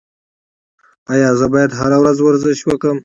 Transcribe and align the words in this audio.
ایا 1.13 1.29
زه 1.39 1.45
باید 1.53 1.71
هره 1.79 1.97
ورځ 2.03 2.17
ورزش 2.21 2.59
وکړم؟ 2.65 2.97